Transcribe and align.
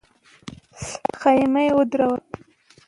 خېمه 1.19 1.63
ودروله. 1.77 2.21